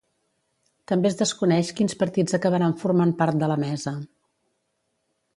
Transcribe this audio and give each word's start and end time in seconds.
També 0.91 1.09
es 1.09 1.17
desconeix 1.17 1.67
quins 1.79 1.95
partits 1.99 2.37
acabaran 2.37 2.73
formant 2.83 3.11
part 3.19 3.37
de 3.43 3.51
la 3.53 3.57
mesa. 3.65 3.93